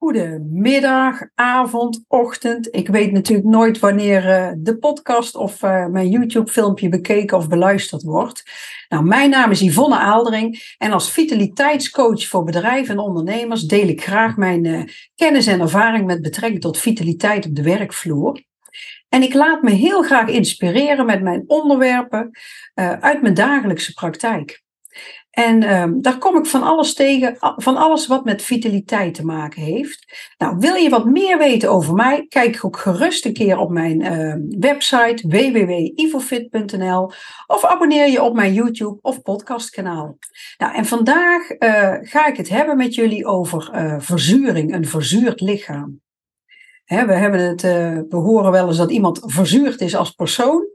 Goedemiddag, 0.00 1.20
avond, 1.34 2.04
ochtend. 2.08 2.74
Ik 2.74 2.88
weet 2.88 3.12
natuurlijk 3.12 3.48
nooit 3.48 3.78
wanneer 3.78 4.24
uh, 4.24 4.52
de 4.58 4.78
podcast 4.78 5.34
of 5.34 5.62
uh, 5.62 5.86
mijn 5.86 6.08
YouTube-filmpje 6.08 6.88
bekeken 6.88 7.36
of 7.36 7.48
beluisterd 7.48 8.02
wordt. 8.02 8.42
Nou, 8.88 9.04
mijn 9.04 9.30
naam 9.30 9.50
is 9.50 9.60
Yvonne 9.60 9.98
Aaldering 9.98 10.74
en 10.78 10.92
als 10.92 11.10
vitaliteitscoach 11.10 12.26
voor 12.26 12.44
bedrijven 12.44 12.94
en 12.94 13.00
ondernemers 13.00 13.62
deel 13.62 13.88
ik 13.88 14.02
graag 14.02 14.36
mijn 14.36 14.64
uh, 14.64 14.82
kennis 15.14 15.46
en 15.46 15.60
ervaring 15.60 16.06
met 16.06 16.22
betrekking 16.22 16.60
tot 16.60 16.78
vitaliteit 16.78 17.46
op 17.46 17.54
de 17.54 17.62
werkvloer. 17.62 18.44
En 19.08 19.22
ik 19.22 19.34
laat 19.34 19.62
me 19.62 19.70
heel 19.70 20.02
graag 20.02 20.28
inspireren 20.28 21.06
met 21.06 21.22
mijn 21.22 21.44
onderwerpen 21.46 22.30
uit 23.00 23.22
mijn 23.22 23.34
dagelijkse 23.34 23.92
praktijk. 23.92 24.62
En 25.46 25.80
um, 25.80 26.02
daar 26.02 26.18
kom 26.18 26.36
ik 26.36 26.46
van 26.46 26.62
alles 26.62 26.94
tegen, 26.94 27.36
van 27.56 27.76
alles 27.76 28.06
wat 28.06 28.24
met 28.24 28.42
vitaliteit 28.42 29.14
te 29.14 29.24
maken 29.24 29.62
heeft. 29.62 30.32
Nou, 30.38 30.56
wil 30.58 30.74
je 30.74 30.88
wat 30.88 31.04
meer 31.04 31.38
weten 31.38 31.70
over 31.70 31.94
mij? 31.94 32.26
Kijk 32.28 32.64
ook 32.64 32.76
gerust 32.76 33.24
een 33.24 33.32
keer 33.32 33.58
op 33.58 33.70
mijn 33.70 34.00
uh, 34.00 34.34
website 34.60 35.28
www.ivofit.nl 35.28 37.12
of 37.46 37.64
abonneer 37.64 38.10
je 38.10 38.22
op 38.22 38.34
mijn 38.34 38.52
YouTube 38.52 38.98
of 39.00 39.22
podcastkanaal. 39.22 40.18
Nou, 40.58 40.74
en 40.74 40.84
vandaag 40.86 41.50
uh, 41.50 41.94
ga 42.00 42.26
ik 42.26 42.36
het 42.36 42.48
hebben 42.48 42.76
met 42.76 42.94
jullie 42.94 43.26
over 43.26 43.70
uh, 43.74 43.94
verzuring, 43.98 44.74
een 44.74 44.86
verzuurd 44.86 45.40
lichaam. 45.40 46.00
We, 46.90 46.96
hebben 46.96 47.40
het, 47.40 47.62
we 47.62 48.16
horen 48.16 48.50
wel 48.50 48.66
eens 48.66 48.76
dat 48.76 48.90
iemand 48.90 49.20
verzuurd 49.24 49.80
is 49.80 49.96
als 49.96 50.10
persoon. 50.10 50.68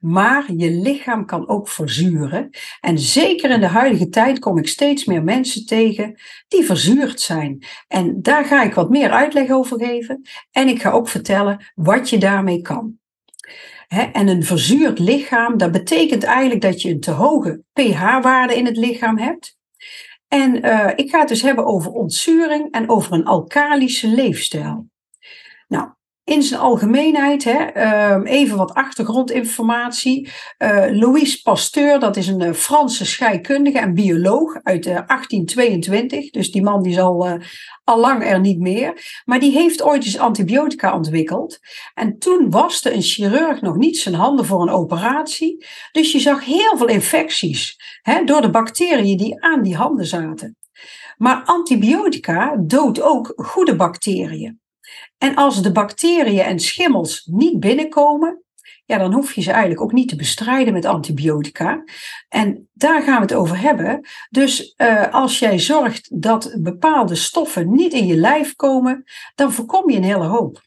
Maar 0.00 0.52
je 0.56 0.70
lichaam 0.70 1.26
kan 1.26 1.48
ook 1.48 1.68
verzuren. 1.68 2.50
En 2.80 2.98
zeker 2.98 3.50
in 3.50 3.60
de 3.60 3.66
huidige 3.66 4.08
tijd 4.08 4.38
kom 4.38 4.58
ik 4.58 4.68
steeds 4.68 5.04
meer 5.04 5.22
mensen 5.22 5.66
tegen 5.66 6.20
die 6.48 6.64
verzuurd 6.64 7.20
zijn. 7.20 7.64
En 7.88 8.22
daar 8.22 8.44
ga 8.44 8.62
ik 8.62 8.74
wat 8.74 8.90
meer 8.90 9.10
uitleg 9.10 9.50
over 9.50 9.78
geven. 9.78 10.22
En 10.50 10.68
ik 10.68 10.80
ga 10.80 10.90
ook 10.90 11.08
vertellen 11.08 11.70
wat 11.74 12.10
je 12.10 12.18
daarmee 12.18 12.60
kan. 12.60 12.98
en 13.88 14.28
een 14.28 14.44
verzuurd 14.44 14.98
lichaam, 14.98 15.56
dat 15.56 15.72
betekent 15.72 16.24
eigenlijk 16.24 16.60
dat 16.60 16.82
je 16.82 16.90
een 16.90 17.00
te 17.00 17.10
hoge 17.10 17.62
pH-waarde 17.72 18.54
in 18.54 18.66
het 18.66 18.76
lichaam 18.76 19.18
hebt. 19.18 19.58
En 20.28 20.66
uh, 20.66 20.90
ik 20.96 21.10
ga 21.10 21.18
het 21.18 21.28
dus 21.28 21.42
hebben 21.42 21.66
over 21.66 21.90
ontzuring 21.92 22.72
en 22.72 22.88
over 22.88 23.12
een 23.12 23.24
alkalische 23.24 24.08
leefstijl. 24.08 24.88
In 26.24 26.42
zijn 26.42 26.60
algemeenheid, 26.60 27.44
hè, 27.44 27.58
ehm, 27.58 28.22
even 28.22 28.56
wat 28.56 28.74
achtergrondinformatie. 28.74 30.30
Uh, 30.58 30.86
Louis 30.90 31.36
Pasteur, 31.36 31.98
dat 31.98 32.16
is 32.16 32.28
een 32.28 32.40
uh, 32.40 32.52
Franse 32.52 33.06
scheikundige 33.06 33.78
en 33.78 33.94
bioloog 33.94 34.54
uit 34.62 34.84
1822. 34.84 36.24
Eh, 36.24 36.30
dus 36.30 36.50
die 36.50 36.62
man 36.62 36.82
die 36.82 36.92
is 36.92 36.98
al, 36.98 37.38
al 37.84 37.98
lang 37.98 38.24
er 38.24 38.40
niet 38.40 38.58
meer. 38.58 39.20
Maar 39.24 39.40
die 39.40 39.52
heeft 39.52 39.82
ooit 39.82 40.04
eens 40.04 40.18
antibiotica 40.18 40.94
ontwikkeld. 40.94 41.58
En 41.94 42.18
toen 42.18 42.50
waste 42.50 42.94
een 42.94 43.02
chirurg 43.02 43.60
nog 43.60 43.76
niet 43.76 43.98
zijn 43.98 44.14
handen 44.14 44.44
voor 44.44 44.62
een 44.62 44.74
operatie. 44.74 45.66
Dus 45.92 46.12
je 46.12 46.20
zag 46.20 46.44
heel 46.44 46.76
veel 46.76 46.88
infecties 46.88 47.76
hè, 48.02 48.24
door 48.24 48.40
de 48.40 48.50
bacteriën 48.50 49.16
die 49.16 49.42
aan 49.42 49.62
die 49.62 49.76
handen 49.76 50.06
zaten. 50.06 50.56
Maar 51.16 51.42
antibiotica 51.44 52.56
doodt 52.56 53.02
ook 53.02 53.32
goede 53.36 53.76
bacteriën. 53.76 54.60
En 55.18 55.34
als 55.34 55.62
de 55.62 55.72
bacteriën 55.72 56.44
en 56.44 56.58
schimmels 56.58 57.24
niet 57.24 57.60
binnenkomen, 57.60 58.42
ja, 58.84 58.98
dan 58.98 59.12
hoef 59.12 59.32
je 59.32 59.40
ze 59.40 59.50
eigenlijk 59.50 59.80
ook 59.80 59.92
niet 59.92 60.08
te 60.08 60.16
bestrijden 60.16 60.72
met 60.72 60.84
antibiotica. 60.84 61.84
En 62.28 62.68
daar 62.72 63.02
gaan 63.02 63.14
we 63.14 63.20
het 63.20 63.34
over 63.34 63.60
hebben. 63.60 64.08
Dus 64.30 64.74
uh, 64.76 65.14
als 65.14 65.38
jij 65.38 65.58
zorgt 65.58 66.20
dat 66.22 66.56
bepaalde 66.58 67.14
stoffen 67.14 67.72
niet 67.72 67.92
in 67.92 68.06
je 68.06 68.16
lijf 68.16 68.56
komen, 68.56 69.04
dan 69.34 69.52
voorkom 69.52 69.90
je 69.90 69.96
een 69.96 70.04
hele 70.04 70.24
hoop. 70.24 70.62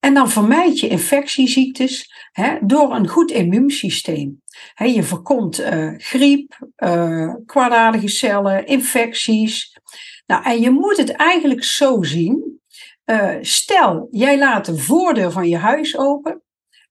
En 0.00 0.14
dan 0.14 0.30
vermijd 0.30 0.80
je 0.80 0.88
infectieziektes 0.88 2.12
hè, 2.32 2.56
door 2.60 2.94
een 2.94 3.08
goed 3.08 3.30
immuunsysteem. 3.30 4.42
Je 4.74 5.02
voorkomt 5.02 5.60
uh, 5.60 5.94
griep, 5.96 6.72
uh, 6.76 7.34
kwaadaardige 7.46 8.08
cellen, 8.08 8.66
infecties. 8.66 9.78
Nou, 10.26 10.44
en 10.44 10.60
je 10.60 10.70
moet 10.70 10.96
het 10.96 11.10
eigenlijk 11.10 11.64
zo 11.64 12.02
zien 12.02 12.60
uh, 13.06 13.34
stel, 13.40 14.08
jij 14.10 14.38
laat 14.38 14.64
de 14.64 14.78
voordeur 14.78 15.30
van 15.30 15.48
je 15.48 15.56
huis 15.56 15.98
open. 15.98 16.42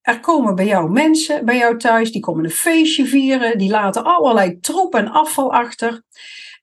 Er 0.02 0.20
komen 0.20 0.56
bij 0.56 0.66
jou 0.66 0.92
mensen 0.92 1.46
bij 1.46 1.58
jou 1.58 1.78
thuis, 1.78 2.12
die 2.12 2.22
komen 2.22 2.44
een 2.44 2.52
feestje 2.52 3.06
vieren, 3.06 3.58
die 3.58 3.70
laten 3.70 4.04
allerlei 4.04 4.60
troep 4.60 4.96
en 4.96 5.08
afval 5.08 5.54
achter. 5.54 6.04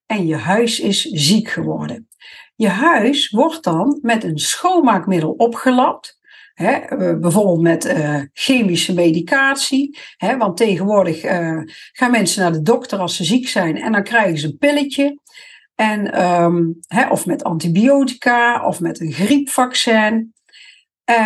En 0.07 0.27
je 0.27 0.37
huis 0.37 0.81
is 0.81 1.03
ziek 1.03 1.49
geworden. 1.49 2.09
Je 2.55 2.69
huis 2.69 3.31
wordt 3.31 3.65
dan 3.65 3.99
met 4.03 4.25
een 4.25 4.39
schoonmaakmiddel 4.39 5.31
opgelapt. 5.31 6.19
Hè, 6.55 6.73
eh, 6.73 7.19
bijvoorbeeld 7.19 7.61
met 7.61 7.85
uh, 7.85 8.21
chemische 8.33 8.95
medicatie. 8.95 9.99
Hè, 10.17 10.37
want 10.37 10.57
tegenwoordig 10.57 11.21
gaan 11.93 12.11
mensen 12.11 12.43
naar 12.43 12.53
de 12.53 12.63
dokter 12.63 12.99
als 12.99 13.17
ze 13.17 13.25
ziek 13.25 13.49
zijn 13.49 13.77
en 13.77 13.93
dan 13.93 14.03
krijgen 14.03 14.39
ze 14.39 14.47
een 14.47 14.59
pilletje. 14.59 15.19
En, 15.81 16.15
hè, 16.87 17.09
of 17.09 17.27
met 17.27 17.45
antibiotica 17.45 18.67
of 18.67 18.81
met 18.81 19.01
een 19.01 19.13
griepvaccin. 19.13 20.35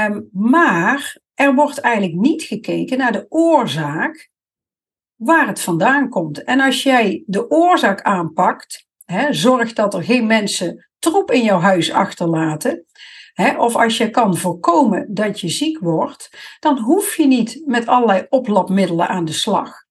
Um, 0.09 0.29
maar 0.33 1.19
er 1.35 1.55
wordt 1.55 1.79
eigenlijk 1.79 2.15
niet 2.15 2.43
gekeken 2.43 2.99
naar 2.99 3.13
de 3.13 3.27
oorzaak 3.29 4.31
waar 5.17 5.47
het 5.47 5.61
vandaan 5.61 6.09
komt. 6.09 6.45
En 6.45 6.61
als 6.61 6.83
jij 6.83 7.23
de 7.27 7.51
oorzaak 7.51 8.03
aanpakt, 8.03 8.87
hè, 9.05 9.33
zorg 9.33 9.73
dat 9.73 9.95
er 9.95 10.03
geen 10.03 10.27
mensen 10.27 10.89
troep 10.99 11.31
in 11.31 11.45
jouw 11.45 11.61
huis 11.61 11.93
achterlaten. 11.93 12.85
Of 13.59 13.77
als 13.77 13.97
je 13.97 14.11
kan 14.11 14.37
voorkomen 14.37 15.15
dat 15.15 15.41
je 15.41 15.49
ziek 15.49 15.79
wordt, 15.79 16.57
dan 16.61 16.79
hoef 16.79 17.17
je 17.17 17.27
niet 17.27 17.63
met 17.67 17.87
allerlei 17.87 18.27
oplapmiddelen 18.29 19.09
aan 19.09 19.25
de 19.25 19.33
slag. 19.33 19.84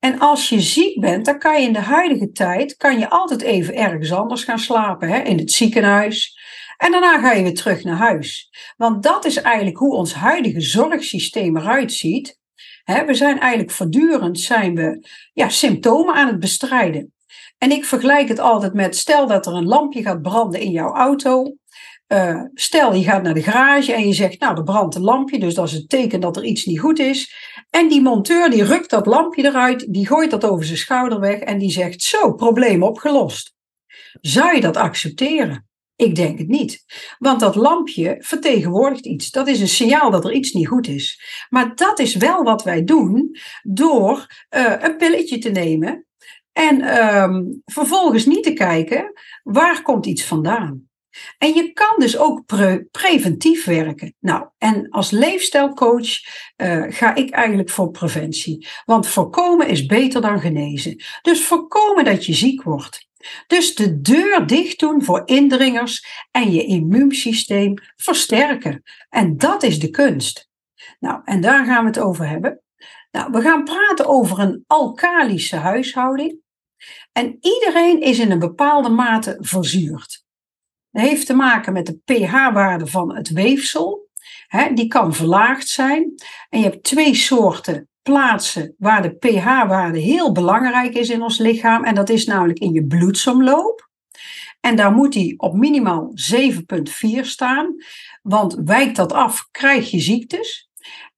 En 0.00 0.18
als 0.18 0.48
je 0.48 0.60
ziek 0.60 1.00
bent, 1.00 1.24
dan 1.24 1.38
kan 1.38 1.60
je 1.60 1.66
in 1.66 1.72
de 1.72 1.80
huidige 1.80 2.30
tijd 2.30 2.76
kan 2.76 2.98
je 2.98 3.10
altijd 3.10 3.42
even 3.42 3.74
ergens 3.74 4.12
anders 4.12 4.44
gaan 4.44 4.58
slapen, 4.58 5.08
hè? 5.08 5.18
in 5.18 5.38
het 5.38 5.52
ziekenhuis. 5.52 6.38
En 6.76 6.90
daarna 6.90 7.20
ga 7.20 7.32
je 7.32 7.42
weer 7.42 7.54
terug 7.54 7.84
naar 7.84 7.96
huis. 7.96 8.50
Want 8.76 9.02
dat 9.02 9.24
is 9.24 9.36
eigenlijk 9.36 9.76
hoe 9.76 9.94
ons 9.94 10.14
huidige 10.14 10.60
zorgsysteem 10.60 11.56
eruit 11.56 11.92
ziet. 11.92 12.38
we 12.84 13.14
zijn 13.14 13.38
eigenlijk 13.40 13.70
voortdurend 13.70 14.40
zijn 14.40 14.74
we, 14.74 15.08
ja, 15.32 15.48
symptomen 15.48 16.14
aan 16.14 16.26
het 16.26 16.38
bestrijden. 16.38 17.12
En 17.58 17.70
ik 17.70 17.84
vergelijk 17.84 18.28
het 18.28 18.38
altijd 18.38 18.72
met, 18.72 18.96
stel 18.96 19.26
dat 19.26 19.46
er 19.46 19.52
een 19.52 19.66
lampje 19.66 20.02
gaat 20.02 20.22
branden 20.22 20.60
in 20.60 20.70
jouw 20.70 20.94
auto. 20.94 21.56
Uh, 22.12 22.42
stel, 22.54 22.94
je 22.94 23.02
gaat 23.02 23.22
naar 23.22 23.34
de 23.34 23.42
garage 23.42 23.92
en 23.92 24.06
je 24.06 24.14
zegt, 24.14 24.40
nou, 24.40 24.56
er 24.56 24.62
brandt 24.62 24.94
een 24.94 25.02
lampje, 25.02 25.38
dus 25.38 25.54
dat 25.54 25.66
is 25.66 25.72
het 25.72 25.88
teken 25.88 26.20
dat 26.20 26.36
er 26.36 26.44
iets 26.44 26.64
niet 26.64 26.80
goed 26.80 26.98
is. 26.98 27.34
En 27.70 27.88
die 27.88 28.02
monteur 28.02 28.50
die 28.50 28.64
rukt 28.64 28.90
dat 28.90 29.06
lampje 29.06 29.44
eruit, 29.44 29.92
die 29.92 30.06
gooit 30.06 30.30
dat 30.30 30.44
over 30.44 30.64
zijn 30.64 30.78
schouder 30.78 31.20
weg 31.20 31.38
en 31.38 31.58
die 31.58 31.70
zegt, 31.70 32.02
zo, 32.02 32.32
probleem 32.32 32.82
opgelost. 32.82 33.54
Zou 34.20 34.54
je 34.54 34.60
dat 34.60 34.76
accepteren? 34.76 35.68
Ik 35.96 36.14
denk 36.14 36.38
het 36.38 36.48
niet. 36.48 36.84
Want 37.18 37.40
dat 37.40 37.54
lampje 37.54 38.16
vertegenwoordigt 38.18 39.06
iets. 39.06 39.30
Dat 39.30 39.48
is 39.48 39.60
een 39.60 39.68
signaal 39.68 40.10
dat 40.10 40.24
er 40.24 40.32
iets 40.32 40.52
niet 40.52 40.68
goed 40.68 40.88
is. 40.88 41.22
Maar 41.48 41.74
dat 41.74 41.98
is 41.98 42.14
wel 42.14 42.42
wat 42.42 42.62
wij 42.62 42.84
doen 42.84 43.36
door 43.62 44.26
uh, 44.56 44.74
een 44.78 44.96
pilletje 44.96 45.38
te 45.38 45.50
nemen 45.50 46.06
en 46.52 47.04
um, 47.04 47.62
vervolgens 47.64 48.26
niet 48.26 48.42
te 48.42 48.52
kijken 48.52 49.12
waar 49.42 49.82
komt 49.82 50.06
iets 50.06 50.24
vandaan. 50.24 50.89
En 51.38 51.54
je 51.54 51.72
kan 51.72 51.94
dus 51.98 52.18
ook 52.18 52.46
pre 52.46 52.86
preventief 52.90 53.64
werken. 53.64 54.14
Nou, 54.20 54.46
en 54.58 54.88
als 54.90 55.10
leefstijlcoach 55.10 56.08
uh, 56.56 56.84
ga 56.88 57.14
ik 57.14 57.30
eigenlijk 57.30 57.70
voor 57.70 57.90
preventie. 57.90 58.68
Want 58.84 59.06
voorkomen 59.06 59.68
is 59.68 59.86
beter 59.86 60.20
dan 60.20 60.40
genezen. 60.40 61.02
Dus 61.22 61.44
voorkomen 61.44 62.04
dat 62.04 62.26
je 62.26 62.32
ziek 62.32 62.62
wordt. 62.62 63.08
Dus 63.46 63.74
de 63.74 64.00
deur 64.00 64.46
dicht 64.46 64.78
doen 64.78 65.04
voor 65.04 65.22
indringers 65.24 66.06
en 66.30 66.52
je 66.52 66.64
immuunsysteem 66.64 67.74
versterken. 67.96 68.82
En 69.08 69.36
dat 69.36 69.62
is 69.62 69.78
de 69.78 69.90
kunst. 69.90 70.48
Nou, 70.98 71.20
en 71.24 71.40
daar 71.40 71.64
gaan 71.64 71.80
we 71.80 71.88
het 71.88 71.98
over 71.98 72.28
hebben. 72.28 72.62
Nou, 73.10 73.32
we 73.32 73.40
gaan 73.40 73.64
praten 73.64 74.06
over 74.06 74.38
een 74.38 74.64
alkalische 74.66 75.56
huishouding. 75.56 76.38
En 77.12 77.36
iedereen 77.40 78.00
is 78.00 78.18
in 78.18 78.30
een 78.30 78.38
bepaalde 78.38 78.88
mate 78.88 79.36
verzuurd. 79.40 80.24
Heeft 80.90 81.26
te 81.26 81.34
maken 81.34 81.72
met 81.72 81.86
de 81.86 81.98
pH-waarde 82.04 82.86
van 82.86 83.14
het 83.16 83.30
weefsel. 83.30 84.08
die 84.74 84.88
kan 84.88 85.14
verlaagd 85.14 85.68
zijn. 85.68 86.14
En 86.48 86.58
je 86.58 86.64
hebt 86.64 86.84
twee 86.84 87.14
soorten 87.14 87.88
plaatsen 88.02 88.74
waar 88.78 89.02
de 89.02 89.14
pH-waarde 89.14 89.98
heel 89.98 90.32
belangrijk 90.32 90.94
is 90.94 91.08
in 91.08 91.22
ons 91.22 91.38
lichaam. 91.38 91.84
En 91.84 91.94
dat 91.94 92.08
is 92.08 92.26
namelijk 92.26 92.58
in 92.58 92.72
je 92.72 92.86
bloedsomloop. 92.86 93.88
En 94.60 94.76
daar 94.76 94.92
moet 94.92 95.12
die 95.12 95.38
op 95.38 95.54
minimaal 95.54 96.12
7,4 96.14 97.20
staan. 97.20 97.74
Want 98.22 98.56
wijkt 98.64 98.96
dat 98.96 99.12
af, 99.12 99.48
krijg 99.50 99.90
je 99.90 100.00
ziektes. 100.00 100.69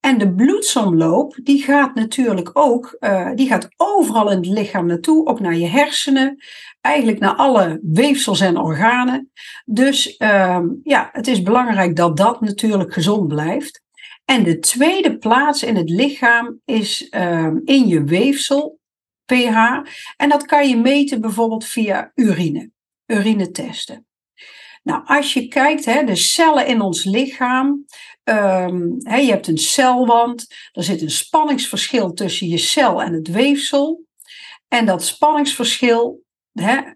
En 0.05 0.17
de 0.17 0.33
bloedsomloop, 0.33 1.39
die 1.43 1.63
gaat 1.63 1.95
natuurlijk 1.95 2.49
ook, 2.53 2.97
uh, 2.99 3.29
die 3.35 3.47
gaat 3.47 3.69
overal 3.77 4.29
in 4.29 4.37
het 4.37 4.45
lichaam 4.45 4.85
naartoe, 4.85 5.27
ook 5.27 5.39
naar 5.39 5.55
je 5.55 5.67
hersenen, 5.67 6.43
eigenlijk 6.81 7.19
naar 7.19 7.35
alle 7.35 7.79
weefsels 7.83 8.39
en 8.41 8.57
organen. 8.57 9.31
Dus 9.65 10.15
uh, 10.19 10.59
ja, 10.83 11.09
het 11.11 11.27
is 11.27 11.41
belangrijk 11.41 11.95
dat 11.95 12.17
dat 12.17 12.41
natuurlijk 12.41 12.93
gezond 12.93 13.27
blijft. 13.27 13.81
En 14.25 14.43
de 14.43 14.59
tweede 14.59 15.17
plaats 15.17 15.63
in 15.63 15.75
het 15.75 15.89
lichaam 15.89 16.59
is 16.65 17.07
uh, 17.11 17.51
in 17.63 17.87
je 17.87 18.03
weefsel, 18.03 18.79
pH. 19.25 19.57
En 20.17 20.29
dat 20.29 20.45
kan 20.45 20.69
je 20.69 20.77
meten 20.77 21.21
bijvoorbeeld 21.21 21.65
via 21.65 22.11
urine, 22.15 22.69
urinetesten. 23.05 24.05
Nou, 24.83 25.01
als 25.05 25.33
je 25.33 25.47
kijkt, 25.47 25.85
hè, 25.85 26.03
de 26.03 26.15
cellen 26.15 26.67
in 26.67 26.81
ons 26.81 27.03
lichaam, 27.03 27.85
hè, 28.23 29.15
je 29.15 29.31
hebt 29.31 29.47
een 29.47 29.57
celwand, 29.57 30.47
er 30.71 30.83
zit 30.83 31.01
een 31.01 31.11
spanningsverschil 31.11 32.13
tussen 32.13 32.47
je 32.47 32.57
cel 32.57 33.01
en 33.01 33.13
het 33.13 33.27
weefsel. 33.27 34.05
En 34.67 34.85
dat 34.85 35.03
spanningsverschil, 35.03 36.23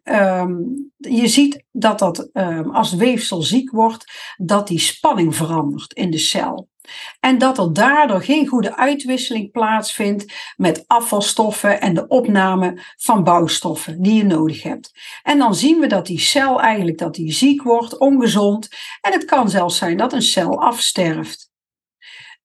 um, 0.04 0.92
je 0.98 1.28
ziet 1.28 1.64
dat 1.72 2.00
dat 2.00 2.30
um, 2.34 2.76
als 2.76 2.94
weefsel 2.94 3.42
ziek 3.42 3.72
wordt, 3.72 4.34
dat 4.36 4.68
die 4.68 4.80
spanning 4.80 5.36
verandert 5.36 5.94
in 5.94 6.12
de 6.12 6.18
cel. 6.18 6.70
En 7.20 7.38
dat 7.38 7.58
er 7.58 7.74
daardoor 7.74 8.22
geen 8.22 8.48
goede 8.48 8.76
uitwisseling 8.76 9.52
plaatsvindt 9.52 10.34
met 10.56 10.84
afvalstoffen 10.88 11.82
en 11.82 11.94
de 11.94 12.08
opname 12.08 12.82
van 12.98 13.24
bouwstoffen 13.24 14.02
die 14.02 14.14
je 14.14 14.24
nodig 14.24 14.64
hebt. 14.64 14.92
En 15.24 15.38
dan 15.38 15.56
zien 15.56 15.80
we 15.80 15.88
dat 15.88 16.06
die 16.06 16.20
cel 16.20 16.62
eigenlijk 16.62 16.98
dat 16.98 17.16
die 17.16 17.32
ziek 17.32 17.64
wordt, 17.64 17.98
ongezond. 17.98 18.68
En 19.02 19.12
het 19.12 19.26
kan 19.26 19.50
zelfs 19.50 19.78
zijn 19.78 19.98
dat 19.98 20.14
een 20.14 20.22
cel 20.22 20.62
afsterft. 20.62 21.50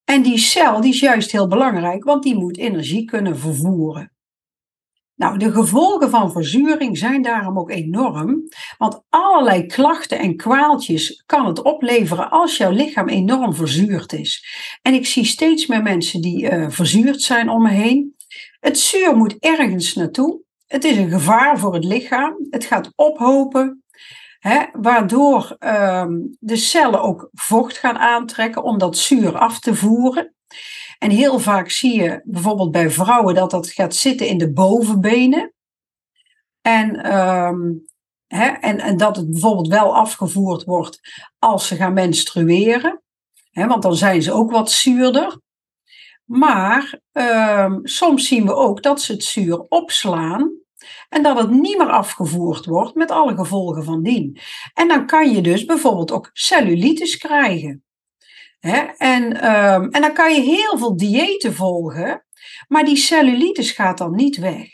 En 0.04 0.22
die 0.22 0.38
cel 0.38 0.80
die 0.80 0.92
is 0.92 1.00
juist 1.00 1.32
heel 1.32 1.48
belangrijk, 1.48 2.04
want 2.04 2.22
die 2.22 2.34
moet 2.34 2.58
energie 2.58 3.04
kunnen 3.04 3.38
vervoeren. 3.38 4.12
Nou, 5.14 5.38
de 5.38 5.52
gevolgen 5.52 6.10
van 6.10 6.32
verzuring 6.32 6.98
zijn 6.98 7.22
daarom 7.22 7.58
ook 7.58 7.70
enorm, 7.70 8.48
want 8.78 9.02
allerlei 9.08 9.66
klachten 9.66 10.18
en 10.18 10.36
kwaaltjes 10.36 11.22
kan 11.26 11.46
het 11.46 11.62
opleveren 11.62 12.30
als 12.30 12.56
jouw 12.56 12.70
lichaam 12.70 13.08
enorm 13.08 13.54
verzuurd 13.54 14.12
is. 14.12 14.44
En 14.82 14.94
ik 14.94 15.06
zie 15.06 15.24
steeds 15.24 15.66
meer 15.66 15.82
mensen 15.82 16.20
die 16.20 16.50
uh, 16.50 16.66
verzuurd 16.68 17.22
zijn 17.22 17.48
om 17.48 17.62
me 17.62 17.70
heen. 17.70 18.16
Het 18.60 18.78
zuur 18.78 19.16
moet 19.16 19.36
ergens 19.38 19.94
naartoe. 19.94 20.40
Het 20.66 20.84
is 20.84 20.96
een 20.96 21.10
gevaar 21.10 21.58
voor 21.58 21.74
het 21.74 21.84
lichaam. 21.84 22.36
Het 22.50 22.64
gaat 22.64 22.92
ophopen, 22.94 23.82
hè, 24.38 24.64
waardoor 24.72 25.56
uh, 25.60 26.06
de 26.38 26.56
cellen 26.56 27.02
ook 27.02 27.28
vocht 27.32 27.78
gaan 27.78 27.98
aantrekken 27.98 28.62
om 28.62 28.78
dat 28.78 28.96
zuur 28.96 29.38
af 29.38 29.60
te 29.60 29.74
voeren. 29.74 30.34
En 31.02 31.10
heel 31.10 31.38
vaak 31.38 31.70
zie 31.70 32.02
je 32.02 32.20
bijvoorbeeld 32.24 32.70
bij 32.70 32.90
vrouwen 32.90 33.34
dat 33.34 33.50
dat 33.50 33.68
gaat 33.68 33.94
zitten 33.94 34.26
in 34.26 34.38
de 34.38 34.52
bovenbenen. 34.52 35.52
En, 36.60 37.16
um, 37.22 37.86
hè, 38.26 38.46
en, 38.46 38.78
en 38.78 38.96
dat 38.96 39.16
het 39.16 39.30
bijvoorbeeld 39.30 39.68
wel 39.68 39.96
afgevoerd 39.96 40.64
wordt 40.64 41.00
als 41.38 41.66
ze 41.66 41.76
gaan 41.76 41.92
menstrueren. 41.92 43.02
Hè, 43.50 43.66
want 43.66 43.82
dan 43.82 43.96
zijn 43.96 44.22
ze 44.22 44.32
ook 44.32 44.50
wat 44.50 44.70
zuurder. 44.70 45.40
Maar 46.24 47.00
um, 47.12 47.80
soms 47.86 48.28
zien 48.28 48.46
we 48.46 48.54
ook 48.54 48.82
dat 48.82 49.00
ze 49.00 49.12
het 49.12 49.24
zuur 49.24 49.58
opslaan. 49.60 50.52
En 51.08 51.22
dat 51.22 51.38
het 51.38 51.50
niet 51.50 51.78
meer 51.78 51.90
afgevoerd 51.90 52.66
wordt 52.66 52.94
met 52.94 53.10
alle 53.10 53.36
gevolgen 53.36 53.84
van 53.84 54.02
dien. 54.02 54.38
En 54.74 54.88
dan 54.88 55.06
kan 55.06 55.30
je 55.30 55.40
dus 55.40 55.64
bijvoorbeeld 55.64 56.12
ook 56.12 56.30
cellulitis 56.32 57.16
krijgen. 57.16 57.84
En, 58.96 59.24
um, 59.54 59.90
en 59.90 60.00
dan 60.00 60.12
kan 60.12 60.34
je 60.34 60.40
heel 60.40 60.78
veel 60.78 60.96
diëten 60.96 61.54
volgen, 61.54 62.24
maar 62.68 62.84
die 62.84 62.96
cellulitis 62.96 63.70
gaat 63.70 63.98
dan 63.98 64.14
niet 64.14 64.36
weg. 64.36 64.68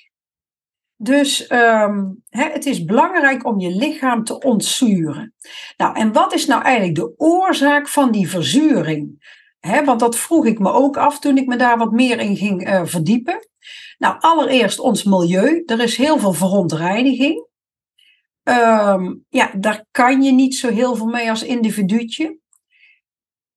Dus 0.96 1.50
um, 1.50 2.22
het 2.28 2.66
is 2.66 2.84
belangrijk 2.84 3.46
om 3.46 3.60
je 3.60 3.70
lichaam 3.70 4.24
te 4.24 4.40
ontzuren. 4.40 5.34
Nou, 5.76 5.96
en 5.96 6.12
wat 6.12 6.34
is 6.34 6.46
nou 6.46 6.62
eigenlijk 6.62 6.96
de 6.96 7.14
oorzaak 7.16 7.88
van 7.88 8.10
die 8.10 8.28
verzuring? 8.28 9.36
want 9.84 10.00
dat 10.00 10.18
vroeg 10.18 10.46
ik 10.46 10.58
me 10.58 10.72
ook 10.72 10.96
af 10.96 11.18
toen 11.18 11.36
ik 11.36 11.46
me 11.46 11.56
daar 11.56 11.78
wat 11.78 11.92
meer 11.92 12.20
in 12.20 12.36
ging 12.36 12.68
uh, 12.68 12.80
verdiepen. 12.84 13.48
Nou, 13.98 14.16
allereerst 14.18 14.78
ons 14.78 15.04
milieu. 15.04 15.62
Er 15.66 15.80
is 15.80 15.96
heel 15.96 16.18
veel 16.18 16.32
verontreiniging. 16.32 17.46
Um, 18.42 19.24
ja, 19.28 19.50
daar 19.56 19.84
kan 19.90 20.22
je 20.22 20.32
niet 20.32 20.56
zo 20.56 20.70
heel 20.70 20.96
veel 20.96 21.06
mee 21.06 21.30
als 21.30 21.42
individuutje. 21.42 22.38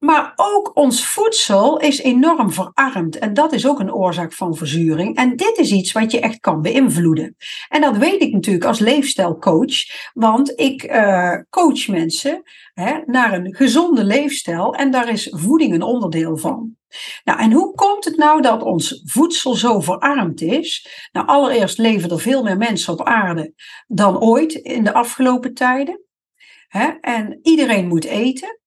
Maar 0.03 0.33
ook 0.35 0.71
ons 0.73 1.07
voedsel 1.07 1.79
is 1.79 1.99
enorm 2.01 2.51
verarmd. 2.51 3.19
En 3.19 3.33
dat 3.33 3.53
is 3.53 3.67
ook 3.67 3.79
een 3.79 3.93
oorzaak 3.93 4.33
van 4.33 4.55
verzuring. 4.55 5.15
En 5.15 5.35
dit 5.35 5.57
is 5.57 5.71
iets 5.71 5.91
wat 5.91 6.11
je 6.11 6.19
echt 6.19 6.39
kan 6.39 6.61
beïnvloeden. 6.61 7.35
En 7.69 7.81
dat 7.81 7.97
weet 7.97 8.21
ik 8.21 8.33
natuurlijk 8.33 8.65
als 8.65 8.79
leefstijlcoach. 8.79 9.75
Want 10.13 10.59
ik 10.59 10.83
uh, 10.83 11.37
coach 11.49 11.87
mensen 11.87 12.41
hè, 12.73 12.99
naar 13.05 13.33
een 13.33 13.55
gezonde 13.55 14.03
leefstijl. 14.03 14.75
En 14.75 14.91
daar 14.91 15.09
is 15.09 15.27
voeding 15.31 15.73
een 15.73 15.81
onderdeel 15.81 16.37
van. 16.37 16.75
Nou, 17.23 17.39
en 17.39 17.51
hoe 17.51 17.75
komt 17.75 18.05
het 18.05 18.17
nou 18.17 18.41
dat 18.41 18.63
ons 18.63 19.01
voedsel 19.05 19.53
zo 19.53 19.79
verarmd 19.79 20.41
is? 20.41 20.87
Nou, 21.11 21.27
allereerst 21.27 21.77
leven 21.77 22.09
er 22.09 22.19
veel 22.19 22.43
meer 22.43 22.57
mensen 22.57 22.93
op 22.93 23.03
aarde 23.03 23.53
dan 23.87 24.19
ooit 24.19 24.53
in 24.53 24.83
de 24.83 24.93
afgelopen 24.93 25.53
tijden. 25.53 26.01
Hè? 26.67 26.87
En 27.01 27.39
iedereen 27.41 27.87
moet 27.87 28.05
eten. 28.05 28.60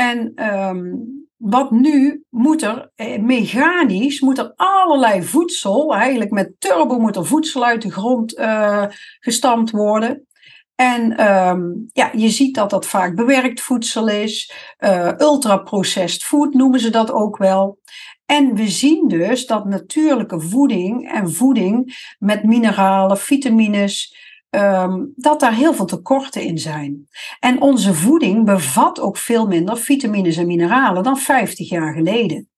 En 0.00 0.32
um, 0.54 1.28
wat 1.36 1.70
nu 1.70 2.24
moet 2.30 2.62
er 2.62 2.90
eh, 2.94 3.18
mechanisch, 3.18 4.20
moet 4.20 4.38
er 4.38 4.52
allerlei 4.56 5.22
voedsel, 5.22 5.94
eigenlijk 5.94 6.30
met 6.30 6.54
turbo 6.58 6.98
moet 6.98 7.16
er 7.16 7.26
voedsel 7.26 7.64
uit 7.64 7.82
de 7.82 7.90
grond 7.90 8.38
uh, 8.38 8.84
gestampt 9.20 9.70
worden. 9.70 10.26
En 10.74 11.30
um, 11.30 11.88
ja, 11.92 12.10
je 12.16 12.28
ziet 12.28 12.54
dat 12.54 12.70
dat 12.70 12.86
vaak 12.86 13.14
bewerkt 13.14 13.60
voedsel 13.60 14.08
is, 14.08 14.52
uh, 14.78 15.12
ultra-processed 15.18 16.24
food 16.24 16.54
noemen 16.54 16.80
ze 16.80 16.90
dat 16.90 17.12
ook 17.12 17.36
wel. 17.36 17.78
En 18.26 18.54
we 18.54 18.68
zien 18.68 19.08
dus 19.08 19.46
dat 19.46 19.64
natuurlijke 19.64 20.40
voeding 20.40 21.10
en 21.10 21.32
voeding 21.32 22.04
met 22.18 22.44
mineralen, 22.44 23.18
vitamines, 23.18 24.16
um, 24.50 25.12
dat 25.16 25.40
daar 25.40 25.54
heel 25.54 25.74
veel 25.74 25.84
tekorten 25.84 26.42
in 26.42 26.58
zijn. 26.58 27.08
En 27.40 27.60
onze 27.60 27.94
voeding 27.94 28.44
bevat 28.44 29.00
ook 29.00 29.16
veel 29.16 29.46
minder 29.46 29.76
vitamines 29.76 30.36
en 30.36 30.46
mineralen 30.46 31.02
dan 31.02 31.18
50 31.18 31.68
jaar 31.68 31.94
geleden. 31.94 32.48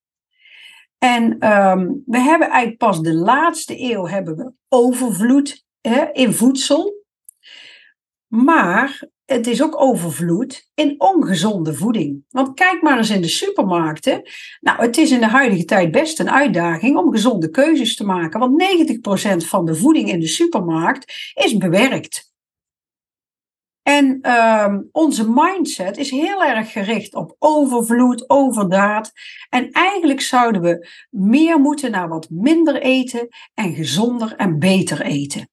En 0.97 1.23
um, 1.23 2.03
we 2.05 2.17
hebben 2.17 2.47
eigenlijk 2.49 2.77
pas 2.77 3.01
de 3.01 3.13
laatste 3.13 3.91
eeuw 3.91 4.07
hebben 4.07 4.35
we 4.35 4.51
overvloed 4.69 5.65
hè, 5.81 6.05
in 6.11 6.33
voedsel. 6.33 7.03
Maar 8.27 9.07
het 9.25 9.47
is 9.47 9.63
ook 9.63 9.81
overvloed 9.81 10.69
in 10.73 10.95
ongezonde 10.97 11.73
voeding. 11.73 12.23
Want 12.29 12.53
kijk 12.53 12.81
maar 12.81 12.97
eens 12.97 13.09
in 13.09 13.21
de 13.21 13.27
supermarkten. 13.27 14.21
Nou, 14.59 14.81
het 14.81 14.97
is 14.97 15.11
in 15.11 15.19
de 15.19 15.27
huidige 15.27 15.65
tijd 15.65 15.91
best 15.91 16.19
een 16.19 16.31
uitdaging 16.31 16.97
om 16.97 17.11
gezonde 17.11 17.49
keuzes 17.49 17.95
te 17.95 18.05
maken. 18.05 18.39
Want 18.39 18.63
90% 19.43 19.47
van 19.47 19.65
de 19.65 19.75
voeding 19.75 20.09
in 20.09 20.19
de 20.19 20.27
supermarkt 20.27 21.31
is 21.33 21.57
bewerkt. 21.57 22.31
En 23.83 24.31
um, 24.31 24.89
onze 24.91 25.29
mindset 25.29 25.97
is 25.97 26.09
heel 26.09 26.43
erg 26.43 26.71
gericht 26.71 27.15
op 27.15 27.35
overvloed, 27.39 28.29
overdaad. 28.29 29.11
En 29.49 29.71
eigenlijk 29.71 30.21
zouden 30.21 30.61
we 30.61 30.87
meer 31.09 31.59
moeten 31.59 31.91
naar 31.91 32.07
wat 32.07 32.29
minder 32.29 32.81
eten 32.81 33.27
en 33.53 33.73
gezonder 33.73 34.35
en 34.35 34.59
beter 34.59 35.01
eten. 35.01 35.49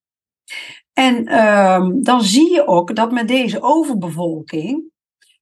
En 0.93 1.45
um, 1.45 2.03
dan 2.03 2.23
zie 2.23 2.53
je 2.53 2.67
ook 2.67 2.97
dat 2.97 3.13
met 3.13 3.29
deze 3.29 3.63
overbevolking, 3.63 4.91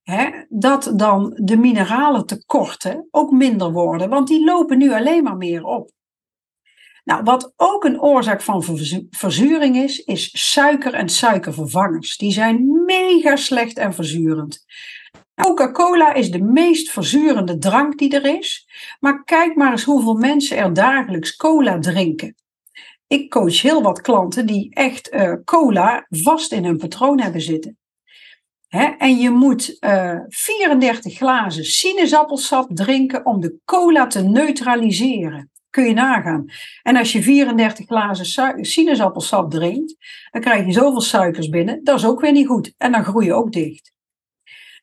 hè, 0.03 0.29
dat 0.49 0.91
dan 0.95 1.33
de 1.35 1.57
mineralen 1.57 2.25
tekorten 2.25 3.07
ook 3.11 3.31
minder 3.31 3.71
worden, 3.71 4.09
want 4.09 4.27
die 4.27 4.45
lopen 4.45 4.77
nu 4.77 4.93
alleen 4.93 5.23
maar 5.23 5.37
meer 5.37 5.63
op. 5.63 5.91
Nou, 7.03 7.23
wat 7.23 7.53
ook 7.55 7.83
een 7.83 8.01
oorzaak 8.01 8.41
van 8.41 8.63
verzuring 9.09 9.75
is, 9.75 10.03
is 10.03 10.51
suiker 10.51 10.93
en 10.93 11.09
suikervervangers. 11.09 12.17
Die 12.17 12.31
zijn 12.31 12.83
mega 12.85 13.35
slecht 13.35 13.77
en 13.77 13.93
verzurend. 13.93 14.65
Coca-Cola 15.41 16.13
is 16.13 16.31
de 16.31 16.41
meest 16.41 16.91
verzurende 16.91 17.57
drank 17.57 17.97
die 17.97 18.19
er 18.19 18.37
is. 18.37 18.69
Maar 18.99 19.23
kijk 19.23 19.55
maar 19.55 19.71
eens 19.71 19.83
hoeveel 19.83 20.13
mensen 20.13 20.57
er 20.57 20.73
dagelijks 20.73 21.35
cola 21.35 21.79
drinken 21.79 22.35
ik 23.09 23.29
coach 23.29 23.61
heel 23.61 23.81
wat 23.81 24.01
klanten 24.01 24.45
die 24.45 24.73
echt 24.73 25.13
uh, 25.13 25.33
cola 25.45 26.05
vast 26.09 26.51
in 26.51 26.65
hun 26.65 26.77
patroon 26.77 27.19
hebben 27.19 27.41
zitten. 27.41 27.77
Hè? 28.67 28.85
En 28.85 29.17
je 29.17 29.29
moet 29.29 29.77
uh, 29.79 30.11
eh, 30.11 30.21
34 30.27 31.17
glazen 31.17 31.65
sinaasappelsap 31.65 32.69
drinken 32.75 33.25
om 33.25 33.41
de 33.41 33.59
cola 33.65 34.07
te 34.07 34.21
neutraliseren. 34.21 35.51
Kun 35.69 35.83
je 35.83 35.93
nagaan. 35.93 36.45
En 36.81 36.95
als 36.95 37.11
je 37.11 37.23
34 37.23 37.85
glazen 37.85 38.65
sinaasappelsap 38.65 39.51
drinkt, 39.51 39.95
dan 40.31 40.41
krijg 40.41 40.65
je 40.65 40.71
zoveel 40.71 41.01
suikers 41.01 41.49
binnen. 41.49 41.83
Dat 41.83 41.97
is 41.97 42.05
ook 42.05 42.21
weer 42.21 42.31
niet 42.31 42.47
goed. 42.47 42.73
En 42.77 42.91
dan 42.91 43.03
groei 43.03 43.25
je 43.25 43.33
ook 43.33 43.51
dicht. 43.51 43.93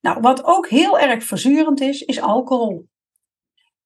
Nou, 0.00 0.21
wat 0.21 0.45
ook 0.45 0.68
heel 0.68 0.99
erg 0.99 1.25
verzurend 1.25 1.80
is, 1.80 2.02
is 2.02 2.21
alcohol. 2.21 2.87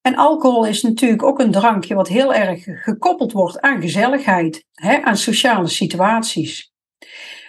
En 0.00 0.16
alcohol 0.16 0.66
is 0.66 0.82
natuurlijk 0.82 1.22
ook 1.22 1.38
een 1.38 1.50
drankje 1.50 1.94
wat 1.94 2.08
heel 2.08 2.34
erg 2.34 2.64
gekoppeld 2.64 3.32
wordt 3.32 3.60
aan 3.60 3.80
gezelligheid, 3.80 4.64
hè, 4.72 5.02
aan 5.02 5.16
sociale 5.16 5.68
situaties. 5.68 6.72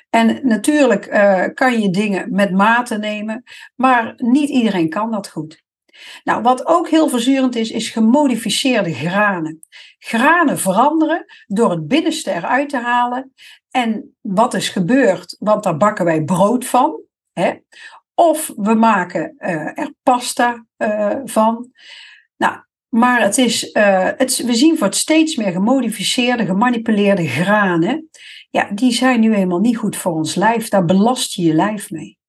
En 0.10 0.40
natuurlijk 0.44 1.08
uh, 1.08 1.46
kan 1.54 1.82
je 1.82 1.90
dingen 1.90 2.34
met 2.34 2.52
mate 2.52 2.98
nemen, 2.98 3.44
maar 3.76 4.14
niet 4.18 4.50
iedereen 4.50 4.90
kan 4.90 5.12
dat 5.12 5.30
goed. 5.30 5.64
Nou, 6.24 6.42
wat 6.42 6.66
ook 6.66 6.90
heel 6.90 7.10
verzurend 7.10 7.56
is, 7.56 7.70
is 7.70 7.90
gemodificeerde 7.90 8.94
granen. 8.94 9.60
Granen 10.00 10.60
veranderen 10.60 11.26
door 11.48 11.70
het 11.70 11.88
binnenste 11.88 12.32
eruit 12.32 12.70
te 12.70 12.78
halen. 12.78 13.34
En 13.70 14.16
wat 14.22 14.54
is 14.54 14.70
gebeurd? 14.70 15.36
Want 15.40 15.64
daar 15.64 15.78
bakken 15.78 16.06
wij 16.06 16.24
brood 16.24 16.66
van. 16.66 17.02
Hè? 17.34 17.54
Of 18.14 18.52
we 18.56 18.74
maken 18.74 19.36
uh, 19.40 19.80
er 19.80 19.94
pasta 20.04 20.66
uh, 20.78 21.16
van. 21.26 21.72
Nou, 22.42 22.58
maar 22.90 23.22
het 23.22 23.38
is, 23.38 23.70
het, 23.74 24.38
we 24.46 24.54
zien 24.54 24.78
voor 24.78 24.94
steeds 24.94 25.36
meer 25.36 25.52
gemodificeerde, 25.52 26.46
gemanipuleerde 26.46 27.28
granen. 27.28 28.10
Ja, 28.50 28.72
die 28.74 28.92
zijn 28.92 29.20
nu 29.20 29.34
eenmaal 29.34 29.60
niet 29.60 29.78
goed 29.78 29.96
voor 29.96 30.12
ons 30.12 30.36
lijf. 30.36 30.70
Daar 30.70 30.86
belast 30.86 31.34
je 31.34 31.42
je 31.42 31.54
lijf 31.54 31.92
mee. 31.92 32.20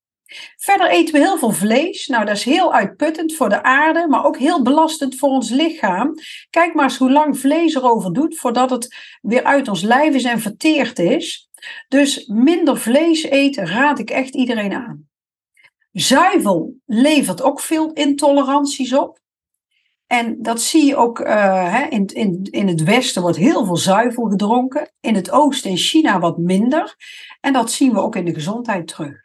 Verder 0.56 0.90
eten 0.90 1.14
we 1.14 1.20
heel 1.20 1.38
veel 1.38 1.50
vlees. 1.50 2.06
Nou, 2.06 2.24
dat 2.24 2.36
is 2.36 2.44
heel 2.44 2.74
uitputtend 2.74 3.34
voor 3.34 3.48
de 3.48 3.62
aarde, 3.62 4.08
maar 4.08 4.24
ook 4.24 4.38
heel 4.38 4.62
belastend 4.62 5.18
voor 5.18 5.28
ons 5.28 5.50
lichaam. 5.50 6.14
Kijk 6.50 6.74
maar 6.74 6.84
eens 6.84 6.98
hoe 6.98 7.12
lang 7.12 7.38
vlees 7.38 7.74
erover 7.74 8.12
doet 8.12 8.38
voordat 8.38 8.70
het 8.70 8.96
weer 9.20 9.44
uit 9.44 9.68
ons 9.68 9.82
lijf 9.82 10.14
is 10.14 10.24
en 10.24 10.40
verteerd 10.40 10.98
is. 10.98 11.48
Dus 11.88 12.26
minder 12.26 12.78
vlees 12.78 13.22
eten 13.22 13.66
raad 13.66 13.98
ik 13.98 14.10
echt 14.10 14.34
iedereen 14.34 14.72
aan. 14.72 15.08
Zuivel 15.92 16.74
levert 16.86 17.42
ook 17.42 17.60
veel 17.60 17.92
intoleranties 17.92 18.94
op. 18.94 19.20
En 20.12 20.42
dat 20.42 20.60
zie 20.60 20.86
je 20.86 20.96
ook 20.96 21.18
hè, 21.18 21.86
in, 21.86 22.06
in, 22.06 22.48
in 22.50 22.68
het 22.68 22.82
westen 22.82 23.22
wordt 23.22 23.36
heel 23.36 23.64
veel 23.64 23.76
zuivel 23.76 24.24
gedronken. 24.24 24.92
In 25.00 25.14
het 25.14 25.30
oosten 25.30 25.70
in 25.70 25.76
China 25.76 26.18
wat 26.18 26.38
minder. 26.38 26.96
En 27.40 27.52
dat 27.52 27.70
zien 27.70 27.92
we 27.92 28.00
ook 28.00 28.16
in 28.16 28.24
de 28.24 28.34
gezondheid 28.34 28.86
terug. 28.86 29.24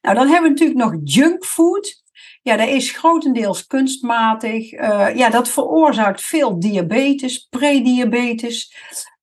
Nou, 0.00 0.14
dan 0.14 0.26
hebben 0.26 0.42
we 0.42 0.48
natuurlijk 0.48 0.78
nog 0.78 1.00
junkfood. 1.04 2.02
Ja, 2.42 2.56
dat 2.56 2.68
is 2.68 2.90
grotendeels 2.90 3.66
kunstmatig. 3.66 4.72
Uh, 4.72 5.16
ja, 5.16 5.30
dat 5.30 5.48
veroorzaakt 5.48 6.22
veel 6.22 6.60
diabetes, 6.60 7.46
prediabetes. 7.50 8.74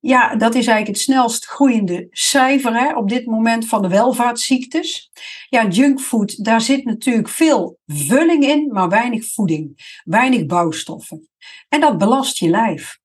Ja, 0.05 0.35
dat 0.35 0.55
is 0.55 0.67
eigenlijk 0.67 0.87
het 0.87 0.97
snelst 0.97 1.45
groeiende 1.45 2.07
cijfer 2.11 2.73
hè, 2.79 2.95
op 2.95 3.09
dit 3.09 3.25
moment 3.25 3.67
van 3.67 3.81
de 3.81 3.87
welvaartsziektes. 3.87 5.11
Ja, 5.49 5.67
junkfood, 5.67 6.43
daar 6.43 6.61
zit 6.61 6.85
natuurlijk 6.85 7.29
veel 7.29 7.79
vulling 7.85 8.43
in, 8.43 8.69
maar 8.71 8.89
weinig 8.89 9.33
voeding, 9.33 9.97
weinig 10.03 10.45
bouwstoffen. 10.45 11.29
En 11.69 11.79
dat 11.79 11.97
belast 11.97 12.37
je 12.37 12.49
lijf. 12.49 12.99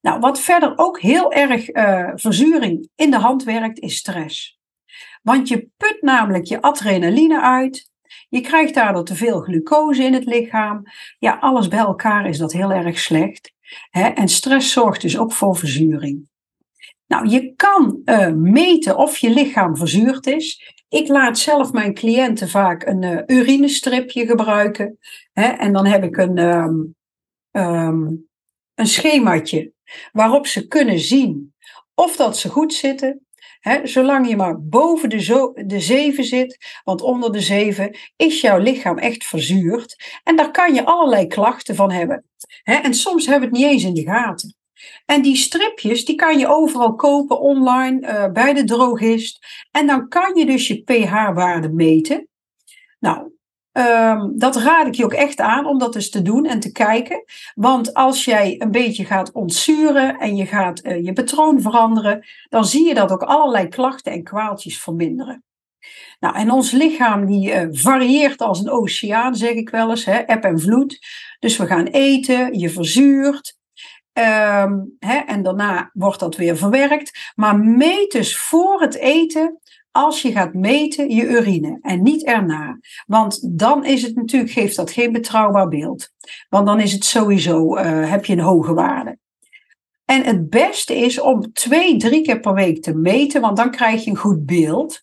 Nou, 0.00 0.20
wat 0.20 0.40
verder 0.40 0.78
ook 0.78 1.00
heel 1.00 1.32
erg 1.32 1.74
uh, 1.74 2.10
verzuring 2.14 2.88
in 2.94 3.10
de 3.10 3.18
hand 3.18 3.44
werkt, 3.44 3.78
is 3.78 3.96
stress. 3.96 4.58
Want 5.22 5.48
je 5.48 5.68
put 5.76 5.98
namelijk 6.00 6.44
je 6.44 6.62
adrenaline 6.62 7.40
uit. 7.40 7.90
Je 8.34 8.40
krijgt 8.40 8.74
daardoor 8.74 9.04
te 9.04 9.14
veel 9.14 9.40
glucose 9.40 10.04
in 10.04 10.12
het 10.12 10.24
lichaam. 10.24 10.82
Ja, 11.18 11.36
alles 11.40 11.68
bij 11.68 11.78
elkaar 11.78 12.28
is 12.28 12.38
dat 12.38 12.52
heel 12.52 12.72
erg 12.72 12.98
slecht. 12.98 13.52
Hè? 13.90 14.08
En 14.08 14.28
stress 14.28 14.72
zorgt 14.72 15.00
dus 15.00 15.18
ook 15.18 15.32
voor 15.32 15.56
verzuring. 15.56 16.28
Nou, 17.06 17.28
je 17.28 17.54
kan 17.54 18.00
uh, 18.04 18.32
meten 18.32 18.96
of 18.96 19.16
je 19.16 19.30
lichaam 19.30 19.76
verzuurd 19.76 20.26
is. 20.26 20.74
Ik 20.88 21.08
laat 21.08 21.38
zelf 21.38 21.72
mijn 21.72 21.94
cliënten 21.94 22.48
vaak 22.48 22.86
een 22.86 23.02
uh, 23.02 23.20
urinestripje 23.26 24.26
gebruiken. 24.26 24.98
Hè? 25.32 25.46
En 25.46 25.72
dan 25.72 25.86
heb 25.86 26.04
ik 26.04 26.16
een, 26.16 26.38
um, 26.38 28.26
een 28.74 28.86
schemaatje 28.86 29.72
waarop 30.12 30.46
ze 30.46 30.66
kunnen 30.66 30.98
zien 30.98 31.54
of 31.94 32.16
dat 32.16 32.36
ze 32.36 32.48
goed 32.48 32.74
zitten, 32.74 33.23
zolang 33.82 34.28
je 34.28 34.36
maar 34.36 34.62
boven 34.62 35.08
de, 35.08 35.22
zo, 35.22 35.52
de 35.54 35.80
7 35.80 36.24
zit, 36.24 36.80
want 36.84 37.00
onder 37.00 37.32
de 37.32 37.40
7 37.40 37.96
is 38.16 38.40
jouw 38.40 38.58
lichaam 38.58 38.98
echt 38.98 39.24
verzuurd. 39.24 40.20
En 40.22 40.36
daar 40.36 40.50
kan 40.50 40.74
je 40.74 40.84
allerlei 40.84 41.26
klachten 41.26 41.74
van 41.74 41.90
hebben. 41.90 42.24
en 42.62 42.94
soms 42.94 43.26
hebben 43.26 43.50
we 43.50 43.56
het 43.56 43.64
niet 43.64 43.72
eens 43.72 43.84
in 43.84 43.94
de 43.94 44.10
gaten. 44.10 44.56
En 45.06 45.22
die 45.22 45.36
stripjes, 45.36 46.04
die 46.04 46.16
kan 46.16 46.38
je 46.38 46.48
overal 46.48 46.94
kopen 46.94 47.40
online 47.40 48.00
uh, 48.00 48.32
bij 48.32 48.54
de 48.54 48.64
drogist. 48.64 49.46
En 49.70 49.86
dan 49.86 50.08
kan 50.08 50.34
je 50.34 50.46
dus 50.46 50.68
je 50.68 50.82
pH-waarde 50.82 51.68
meten. 51.68 52.28
Nou, 52.98 53.32
Um, 53.78 54.32
dat 54.38 54.56
raad 54.56 54.86
ik 54.86 54.94
je 54.94 55.04
ook 55.04 55.12
echt 55.12 55.40
aan 55.40 55.66
om 55.66 55.78
dat 55.78 55.92
dus 55.92 56.10
te 56.10 56.22
doen 56.22 56.46
en 56.46 56.60
te 56.60 56.72
kijken. 56.72 57.24
Want 57.54 57.94
als 57.94 58.24
jij 58.24 58.54
een 58.58 58.70
beetje 58.70 59.04
gaat 59.04 59.32
ontzuren 59.32 60.18
en 60.18 60.36
je 60.36 60.46
gaat 60.46 60.84
uh, 60.84 61.04
je 61.04 61.12
patroon 61.12 61.60
veranderen, 61.60 62.26
dan 62.48 62.64
zie 62.64 62.88
je 62.88 62.94
dat 62.94 63.10
ook 63.10 63.22
allerlei 63.22 63.68
klachten 63.68 64.12
en 64.12 64.22
kwaaltjes 64.22 64.80
verminderen. 64.80 65.44
Nou, 66.20 66.36
en 66.36 66.50
ons 66.50 66.70
lichaam 66.70 67.26
die 67.26 67.52
uh, 67.52 67.66
varieert 67.70 68.40
als 68.40 68.60
een 68.60 68.70
oceaan, 68.70 69.34
zeg 69.34 69.52
ik 69.52 69.70
wel 69.70 69.90
eens, 69.90 70.04
hè, 70.04 70.18
eb 70.18 70.44
en 70.44 70.60
vloed. 70.60 70.98
Dus 71.38 71.56
we 71.56 71.66
gaan 71.66 71.86
eten, 71.86 72.58
je 72.58 72.70
verzuurt. 72.70 73.56
Um, 74.18 74.96
hè, 74.98 75.16
en 75.16 75.42
daarna 75.42 75.90
wordt 75.92 76.20
dat 76.20 76.36
weer 76.36 76.56
verwerkt. 76.56 77.32
Maar 77.34 77.58
meet 77.58 78.12
dus 78.12 78.36
voor 78.36 78.80
het 78.80 78.94
eten 78.94 79.60
als 79.94 80.22
je 80.22 80.32
gaat 80.32 80.54
meten 80.54 81.10
je 81.10 81.22
urine 81.22 81.78
en 81.82 82.02
niet 82.02 82.24
erna. 82.24 82.78
Want 83.06 83.58
dan 83.58 83.84
is 83.84 84.02
het 84.02 84.14
natuurlijk, 84.14 84.52
geeft 84.52 84.76
dat 84.76 84.90
geen 84.90 85.12
betrouwbaar 85.12 85.68
beeld. 85.68 86.08
Want 86.48 86.66
dan 86.66 86.80
is 86.80 86.92
het 86.92 87.04
sowieso, 87.04 87.76
uh, 87.76 88.10
heb 88.10 88.24
je 88.24 88.32
een 88.32 88.40
hoge 88.40 88.74
waarde. 88.74 89.18
En 90.04 90.24
het 90.24 90.50
beste 90.50 90.96
is 90.96 91.20
om 91.20 91.52
twee, 91.52 91.96
drie 91.96 92.22
keer 92.22 92.40
per 92.40 92.54
week 92.54 92.82
te 92.82 92.94
meten, 92.94 93.40
want 93.40 93.56
dan 93.56 93.70
krijg 93.70 94.04
je 94.04 94.10
een 94.10 94.16
goed 94.16 94.46
beeld. 94.46 95.02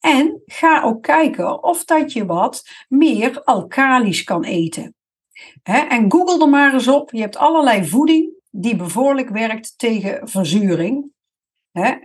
En 0.00 0.42
ga 0.46 0.82
ook 0.82 1.02
kijken 1.02 1.62
of 1.62 1.84
dat 1.84 2.12
je 2.12 2.26
wat 2.26 2.62
meer 2.88 3.42
alkalisch 3.44 4.24
kan 4.24 4.44
eten. 4.44 4.94
en 5.62 6.12
google 6.12 6.44
er 6.44 6.50
maar 6.50 6.74
eens 6.74 6.88
op. 6.88 7.10
Je 7.10 7.20
hebt 7.20 7.36
allerlei 7.36 7.88
voeding 7.88 8.34
die 8.50 8.76
bevorderlijk 8.76 9.28
werkt 9.28 9.78
tegen 9.78 10.28
verzuring. 10.28 11.14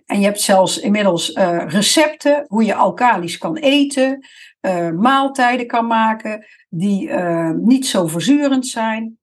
En 0.06 0.20
je 0.20 0.25
hebt 0.25 0.42
zelfs 0.42 0.80
inmiddels 0.80 1.30
uh, 1.30 1.63
recepten 1.68 2.46
hoe 2.48 2.63
je 2.63 2.75
alkalisch 2.75 3.38
kan 3.38 3.58
eten, 3.58 4.28
uh, 4.62 4.90
maaltijden 4.90 5.68
kan 5.68 5.88
maken 5.88 6.46
die 6.70 7.08
uh, 7.08 7.50
niet 7.50 7.88
zo 7.88 8.08
verzurend 8.08 8.68
zijn. 8.68 9.18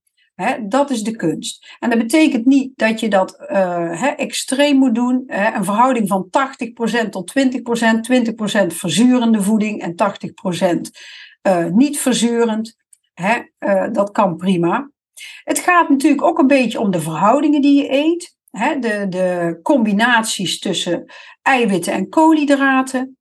dat 0.69 0.91
is 0.91 1.03
de 1.03 1.17
kunst. 1.17 1.77
En 1.79 1.91
dat 1.91 1.99
betekent 1.99 2.47
niet 2.47 2.73
dat 2.77 3.01
je 3.01 3.09
dat 3.09 3.37
extreem 4.17 4.77
moet 4.77 4.95
doen. 4.95 5.25
een 5.27 5.65
verhouding 5.65 6.09
van 6.09 6.29
80% 7.07 7.09
tot 7.09 7.33
20%, 7.39 7.43
20% 8.63 8.67
verzurende 8.67 9.43
voeding 9.43 9.81
en 9.81 9.95
80% 9.95 11.73
niet 11.73 11.99
verzurend. 11.99 12.77
dat 13.93 14.11
kan 14.11 14.37
prima. 14.37 14.91
Het 15.45 15.59
gaat 15.59 15.89
natuurlijk 15.89 16.23
ook 16.23 16.39
een 16.39 16.47
beetje 16.47 16.81
om 16.81 16.91
de 16.91 17.01
verhoudingen 17.01 17.61
die 17.61 17.83
je 17.83 17.93
eet 17.93 18.37
de, 18.51 19.07
de 19.09 19.59
combinaties 19.63 20.59
tussen 20.59 21.13
eiwitten 21.43 21.93
en 21.93 22.09
koolhydraten. 22.09 23.19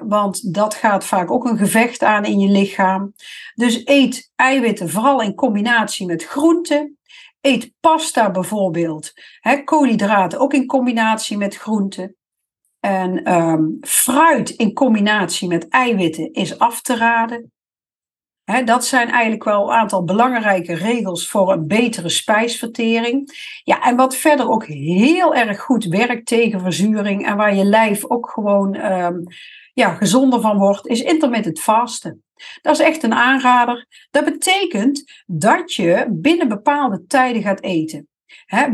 want 0.00 0.54
dat 0.54 0.74
gaat 0.74 1.04
vaak 1.04 1.30
ook 1.30 1.44
een 1.44 1.58
gevecht 1.58 2.02
aan 2.02 2.24
in 2.24 2.38
je 2.38 2.48
lichaam. 2.48 3.12
Dus 3.54 3.86
eet 3.86 4.30
eiwitten 4.36 4.90
vooral 4.90 5.22
in 5.22 5.34
combinatie 5.34 6.06
met 6.06 6.24
groenten. 6.24 6.96
Eet 7.40 7.72
pasta 7.80 8.30
bijvoorbeeld. 8.30 9.12
koolhydraten 9.64 10.38
ook 10.38 10.54
in 10.54 10.66
combinatie 10.66 11.36
met 11.36 11.56
groenten. 11.56 12.16
En 12.80 13.32
um, 13.32 13.78
fruit 13.80 14.50
in 14.50 14.72
combinatie 14.72 15.48
met 15.48 15.68
eiwitten 15.68 16.32
is 16.32 16.58
af 16.58 16.82
te 16.82 16.96
raden 16.96 17.52
dat 18.64 18.84
zijn 18.84 19.08
eigenlijk 19.08 19.44
wel 19.44 19.62
een 19.62 19.76
aantal 19.76 20.04
belangrijke 20.04 20.74
regels 20.74 21.28
voor 21.28 21.52
een 21.52 21.66
betere 21.66 22.08
spijsvertering. 22.08 23.30
Ja, 23.64 23.82
en 23.82 23.96
wat 23.96 24.16
verder 24.16 24.48
ook 24.48 24.66
heel 24.66 25.34
erg 25.34 25.60
goed 25.60 25.84
werkt 25.84 26.26
tegen 26.26 26.60
verzuring 26.60 27.26
en 27.26 27.36
waar 27.36 27.54
je 27.54 27.64
lijf 27.64 28.04
ook 28.04 28.30
gewoon 28.30 28.92
um, 28.92 29.24
ja, 29.72 29.94
gezonder 29.94 30.40
van 30.40 30.58
wordt, 30.58 30.86
is 30.86 31.02
intermittent 31.02 31.60
vasten. 31.60 32.22
Dat 32.62 32.74
is 32.74 32.86
echt 32.86 33.02
een 33.02 33.14
aanrader. 33.14 33.86
Dat 34.10 34.24
betekent 34.24 35.22
dat 35.26 35.74
je 35.74 36.06
binnen 36.10 36.48
bepaalde 36.48 37.04
tijden 37.06 37.42
gaat 37.42 37.62
eten. 37.62 38.08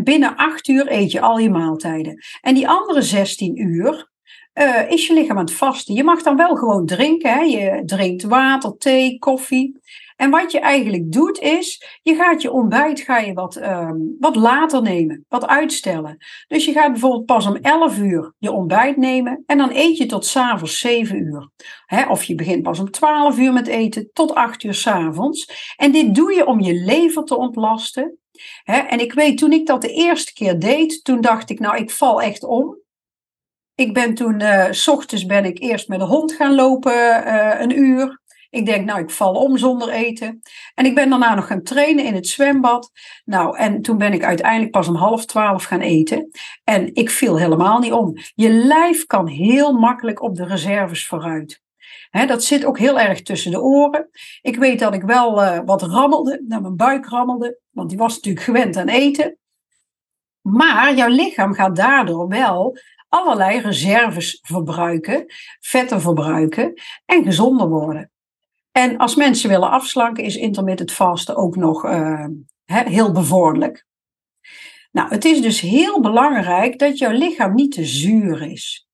binnen 0.02 0.36
acht 0.36 0.68
uur 0.68 0.92
eet 0.92 1.12
je 1.12 1.20
al 1.20 1.38
je 1.38 1.50
maaltijden. 1.50 2.22
En 2.40 2.54
die 2.54 2.68
andere 2.68 3.02
16 3.02 3.62
uur, 3.62 4.10
uh, 4.58 4.90
is 4.90 5.06
je 5.06 5.14
lichaam 5.14 5.38
aan 5.38 5.44
het 5.44 5.54
vasten. 5.54 5.94
Je 5.94 6.04
mag 6.04 6.22
dan 6.22 6.36
wel 6.36 6.56
gewoon 6.56 6.86
drinken. 6.86 7.32
Hè? 7.32 7.40
Je 7.40 7.82
drinkt 7.84 8.22
water, 8.22 8.76
thee, 8.76 9.18
koffie. 9.18 9.80
En 10.18 10.30
wat 10.30 10.52
je 10.52 10.60
eigenlijk 10.60 11.12
doet 11.12 11.38
is, 11.38 11.98
je 12.02 12.14
gaat 12.14 12.42
je 12.42 12.52
ontbijt 12.52 13.00
ga 13.00 13.18
je 13.18 13.32
wat, 13.32 13.56
um, 13.56 14.16
wat 14.18 14.36
later 14.36 14.82
nemen, 14.82 15.24
wat 15.28 15.46
uitstellen. 15.46 16.16
Dus 16.48 16.64
je 16.64 16.72
gaat 16.72 16.90
bijvoorbeeld 16.90 17.24
pas 17.24 17.46
om 17.46 17.56
11 17.56 17.98
uur 17.98 18.34
je 18.38 18.52
ontbijt 18.52 18.96
nemen 18.96 19.42
en 19.46 19.58
dan 19.58 19.70
eet 19.72 19.96
je 19.96 20.06
tot 20.06 20.26
s'avonds 20.26 20.78
7 20.78 21.16
uur. 21.16 21.50
of 22.08 22.24
je 22.24 22.34
begint 22.34 22.62
pas 22.62 22.78
om 22.78 22.90
12 22.90 23.38
uur 23.38 23.52
met 23.52 23.66
eten 23.66 24.10
tot 24.12 24.34
8 24.34 24.62
uur 24.62 24.74
s'avonds. 24.74 25.72
En 25.76 25.92
dit 25.92 26.14
doe 26.14 26.34
je 26.34 26.46
om 26.46 26.60
je 26.60 26.74
lever 26.74 27.24
te 27.24 27.36
ontlasten. 27.36 28.18
en 28.64 29.00
ik 29.00 29.12
weet, 29.12 29.38
toen 29.38 29.52
ik 29.52 29.66
dat 29.66 29.82
de 29.82 29.92
eerste 29.92 30.32
keer 30.32 30.58
deed, 30.58 31.04
toen 31.04 31.20
dacht 31.20 31.50
ik, 31.50 31.58
nou, 31.58 31.76
ik 31.76 31.90
val 31.90 32.22
echt 32.22 32.44
om. 32.44 32.76
Ik 33.78 33.94
ben 33.94 34.14
toen, 34.14 34.40
uh, 34.40 34.66
s 34.70 34.88
ochtends 34.88 35.26
ben 35.26 35.44
ik 35.44 35.58
eerst 35.58 35.88
met 35.88 35.98
de 35.98 36.04
hond 36.04 36.32
gaan 36.32 36.54
lopen, 36.54 36.92
uh, 36.92 37.60
een 37.60 37.78
uur. 37.78 38.20
Ik 38.50 38.66
denk, 38.66 38.84
nou, 38.84 39.00
ik 39.00 39.10
val 39.10 39.34
om 39.34 39.58
zonder 39.58 39.88
eten. 39.88 40.40
En 40.74 40.84
ik 40.86 40.94
ben 40.94 41.10
daarna 41.10 41.34
nog 41.34 41.46
gaan 41.46 41.62
trainen 41.62 42.04
in 42.04 42.14
het 42.14 42.26
zwembad. 42.26 42.90
Nou, 43.24 43.56
en 43.56 43.82
toen 43.82 43.98
ben 43.98 44.12
ik 44.12 44.24
uiteindelijk 44.24 44.70
pas 44.70 44.88
om 44.88 44.94
half 44.94 45.24
twaalf 45.24 45.64
gaan 45.64 45.80
eten. 45.80 46.30
En 46.64 46.94
ik 46.94 47.10
viel 47.10 47.38
helemaal 47.38 47.78
niet 47.78 47.92
om. 47.92 48.12
Je 48.34 48.50
lijf 48.50 49.06
kan 49.06 49.26
heel 49.26 49.72
makkelijk 49.72 50.22
op 50.22 50.36
de 50.36 50.44
reserves 50.44 51.06
vooruit. 51.06 51.62
dat 52.10 52.44
zit 52.44 52.64
ook 52.64 52.78
heel 52.78 53.00
erg 53.00 53.22
tussen 53.22 53.50
de 53.50 53.60
oren. 53.60 54.08
Ik 54.40 54.56
weet 54.56 54.78
dat 54.78 54.94
ik 54.94 55.02
wel 55.02 55.42
uh, 55.42 55.60
wat 55.64 55.82
rammelde, 55.82 56.44
naar 56.48 56.60
mijn 56.60 56.76
buik 56.76 57.06
rammelde, 57.06 57.60
want 57.70 57.88
die 57.88 57.98
was 57.98 58.14
natuurlijk 58.14 58.44
gewend 58.44 58.76
aan 58.76 58.88
eten. 58.88 59.38
Maar 60.40 60.94
jouw 60.94 61.08
lichaam 61.08 61.54
gaat 61.54 61.76
daardoor 61.76 62.28
wel 62.28 62.78
allerlei 63.08 63.60
reserves 63.60 64.38
verbruiken, 64.42 65.24
vetten 65.60 66.00
verbruiken 66.00 66.72
en 67.04 67.24
gezonder 67.24 67.68
worden. 67.68 68.10
En 68.72 68.96
als 68.96 69.14
mensen 69.14 69.48
willen 69.48 69.70
afslanken, 69.70 70.24
is 70.24 70.36
intermittent 70.36 70.92
vasten 70.92 71.36
ook 71.36 71.56
nog 71.56 71.84
uh, 71.84 72.26
heel 72.64 73.12
bevorderlijk. 73.12 73.86
Nou, 74.90 75.08
het 75.08 75.24
is 75.24 75.40
dus 75.40 75.60
heel 75.60 76.00
belangrijk 76.00 76.78
dat 76.78 76.98
jouw 76.98 77.12
lichaam 77.12 77.54
niet 77.54 77.72
te 77.72 77.84
zuur 77.84 78.42
is. 78.42 78.88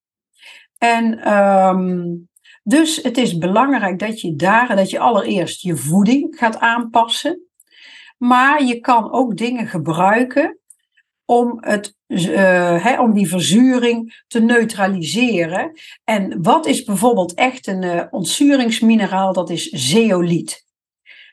En 0.79 1.33
um, 1.33 2.29
dus 2.63 3.03
het 3.03 3.17
is 3.17 3.39
belangrijk 3.39 3.99
dat 3.99 4.21
je 4.21 4.37
daar, 4.37 4.77
dat 4.77 4.91
je 4.91 4.99
allereerst 4.99 5.63
je 5.63 5.77
voeding 5.77 6.37
gaat 6.39 6.59
aanpassen. 6.59 7.49
Maar 8.19 8.65
je 8.65 8.81
kan 8.81 9.13
ook 9.13 9.37
dingen 9.37 9.67
gebruiken 9.67 10.59
om, 11.25 11.57
het, 11.61 11.97
uh, 12.07 12.99
om 13.01 13.15
die 13.15 13.29
verzuring 13.29 14.23
te 14.27 14.41
neutraliseren. 14.41 15.73
En 16.05 16.43
wat 16.43 16.67
is 16.67 16.85
bijvoorbeeld 16.85 17.35
echt 17.35 17.67
een 17.67 17.83
uh, 17.83 18.03
ontzuringsmineraal? 18.11 19.33
Dat 19.33 19.51
is 19.51 19.69
zeoliet. 19.69 20.65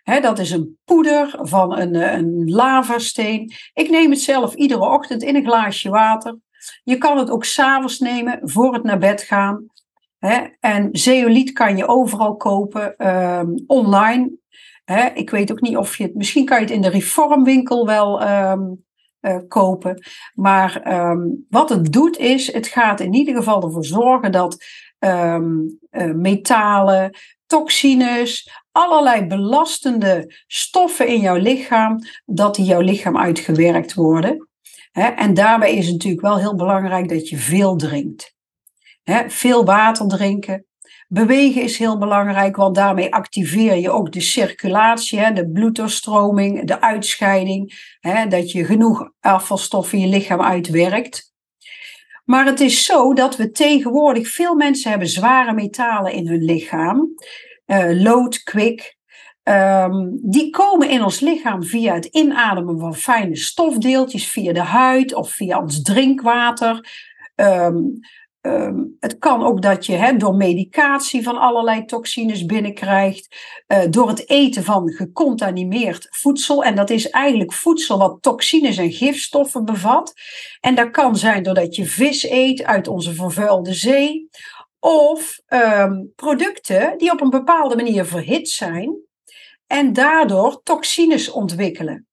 dat 0.03 0.39
is 0.39 0.51
een 0.51 0.77
poeder 0.86 1.39
van 1.41 1.79
een, 1.79 1.95
eh, 1.95 2.17
een 2.17 2.50
lavasteen. 2.50 3.51
Ik 3.74 3.89
neem 3.89 4.10
het 4.12 4.21
zelf 4.21 4.53
iedere 4.53 4.89
ochtend 4.89 5.24
in 5.24 5.36
een 5.36 5.45
glaasje 5.45 5.89
water. 5.89 6.38
Je 6.83 6.98
kan 6.98 7.17
het 7.17 7.29
ook 7.29 7.45
s'avonds 7.45 8.00
nemen 8.00 8.39
voor 8.43 8.74
het 8.74 8.83
naar 8.83 9.00
bed 9.00 9.21
gaan. 9.21 9.65
en 10.60 10.89
zeoliet 10.91 11.51
kan 11.51 11.77
je 11.77 11.88
overal 11.88 12.36
kopen, 12.36 12.93
uh, 12.98 13.41
online. 13.67 14.31
ik 15.13 15.29
weet 15.29 15.51
ook 15.51 15.62
niet 15.62 15.77
of 15.77 15.98
je 15.98 16.03
het, 16.03 16.15
misschien 16.15 16.45
kan 16.45 16.57
je 16.57 16.63
het 16.63 16.74
in 16.74 16.81
de 16.81 16.89
reformwinkel 16.89 17.86
wel 17.86 18.21
ehm, 18.21 18.62
uh, 19.22 19.38
kopen. 19.48 20.04
Maar 20.34 20.94
um, 21.10 21.46
wat 21.50 21.70
het 21.70 21.92
doet 21.92 22.18
is, 22.18 22.54
het 22.54 22.68
gaat 22.68 23.00
in 23.00 23.13
ieder 23.13 23.36
geval 23.36 23.63
ervoor 23.63 23.86
zorgen 23.86 24.32
dat 24.32 24.66
um, 25.00 25.80
uh, 25.92 26.12
metalen, 26.13 27.18
toxines, 27.46 28.50
allerlei 28.72 29.25
belastende 29.25 30.34
stoffen 30.48 31.08
in 31.08 31.20
jouw 31.20 31.38
lichaam, 31.38 32.00
dat 32.25 32.56
die 32.56 32.66
jouw 32.66 32.82
lichaam 32.82 33.18
uitgewerkt 33.18 33.94
worden. 33.94 34.48
en 34.92 35.34
daarbij 35.34 35.75
is 35.75 35.86
het 35.86 35.94
natuurlijk 35.94 36.22
wel 36.22 36.38
heel 36.38 36.56
belangrijk 36.56 37.10
dat 37.10 37.30
je 37.30 37.38
veel 37.38 37.75
drinkt. 37.75 38.36
veel 39.28 39.66
water 39.66 40.08
drinken, 40.08 40.66
Bewegen 41.13 41.62
is 41.62 41.77
heel 41.77 41.98
belangrijk, 41.98 42.56
want 42.56 42.75
daarmee 42.75 43.13
activeer 43.13 43.75
je 43.75 43.89
ook 43.89 44.12
de 44.12 44.22
circulatie, 44.22 45.20
hè, 45.20 45.34
de 45.34 45.51
bloeddoorstroming, 45.51 46.68
de 46.68 46.82
uitscheiding, 46.82 47.96
hè, 48.00 48.27
dat 48.27 48.51
je 48.51 48.65
genoeg 48.65 49.12
afvalstoffen 49.20 49.98
in 49.98 50.03
je 50.03 50.10
lichaam 50.10 50.41
uitwerkt. 50.41 51.34
Maar 52.25 52.46
het 52.46 52.60
is 52.60 52.84
zo 52.84 53.13
dat 53.13 53.36
we 53.36 53.51
tegenwoordig, 53.51 54.27
veel 54.27 54.56
mensen 54.56 54.89
hebben 54.89 55.08
zware 55.08 55.53
metalen 55.53 56.13
in 56.13 56.27
hun 56.27 56.44
lichaam, 56.44 57.10
uh, 57.65 58.01
lood, 58.03 58.44
kwik. 58.44 58.96
Um, 59.44 60.19
die 60.21 60.50
komen 60.50 60.89
in 60.89 61.04
ons 61.04 61.19
lichaam 61.19 61.63
via 61.63 61.93
het 61.93 62.06
inademen 62.06 62.80
van 62.80 62.95
fijne 62.95 63.36
stofdeeltjes, 63.36 64.28
via 64.28 64.54
de 64.54 64.63
huid 64.63 65.13
of 65.13 65.32
via 65.32 65.60
ons 65.60 65.82
drinkwater. 65.82 66.89
Um, 67.36 68.00
Um, 68.41 68.95
het 68.99 69.17
kan 69.17 69.43
ook 69.43 69.62
dat 69.62 69.86
je 69.86 70.15
door 70.17 70.36
medicatie 70.36 71.23
van 71.23 71.38
allerlei 71.38 71.86
toxines 71.86 72.45
binnenkrijgt, 72.45 73.36
uh, 73.67 73.80
door 73.89 74.08
het 74.08 74.30
eten 74.30 74.63
van 74.63 74.89
gecontamineerd 74.89 76.08
voedsel. 76.10 76.63
En 76.63 76.75
dat 76.75 76.89
is 76.89 77.10
eigenlijk 77.10 77.54
voedsel 77.54 77.97
wat 77.97 78.17
toxines 78.21 78.77
en 78.77 78.91
gifstoffen 78.91 79.65
bevat. 79.65 80.13
En 80.60 80.75
dat 80.75 80.89
kan 80.89 81.15
zijn 81.15 81.43
doordat 81.43 81.75
je 81.75 81.86
vis 81.86 82.30
eet 82.30 82.63
uit 82.63 82.88
onze 82.88 83.13
vervuilde 83.13 83.73
zee, 83.73 84.30
of 84.80 85.39
um, 85.47 86.12
producten 86.15 86.97
die 86.97 87.12
op 87.12 87.21
een 87.21 87.30
bepaalde 87.30 87.75
manier 87.75 88.06
verhit 88.06 88.49
zijn 88.49 88.97
en 89.67 89.93
daardoor 89.93 90.62
toxines 90.63 91.32
ontwikkelen. 91.32 92.06